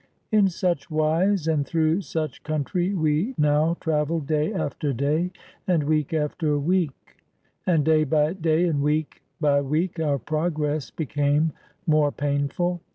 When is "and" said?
1.47-1.63, 5.67-5.83, 7.67-7.85, 8.65-8.81